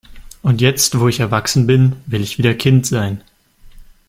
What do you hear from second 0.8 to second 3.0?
wo ich erwachsen bin, will ich wieder Kind